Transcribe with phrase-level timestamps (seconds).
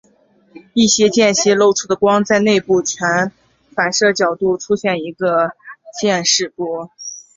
[0.73, 3.31] 一些间隙漏出的光在内部全
[3.75, 5.51] 反射角度出现一个
[6.01, 6.89] 渐逝波。